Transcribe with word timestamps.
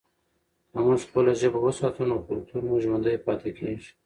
که 0.71 0.77
موږ 0.85 0.99
خپله 1.07 1.31
ژبه 1.39 1.59
وساتو 1.61 2.03
نو 2.09 2.15
کلتور 2.27 2.61
مو 2.67 2.75
ژوندی 2.83 3.17
پاتې 3.25 3.49
کېږي. 3.57 3.89